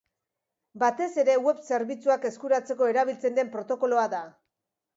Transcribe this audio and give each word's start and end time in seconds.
Batez 0.83 1.09
ere 1.23 1.35
web 1.49 1.61
zerbitzuak 1.75 2.27
eskuratzeko 2.31 2.89
erabiltzen 2.95 3.39
den 3.39 3.55
protokoloa 3.59 4.11
da. 4.19 4.27